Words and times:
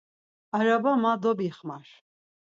Araba 0.57 0.91
ma 1.01 1.11
dovixmar. 1.21 1.87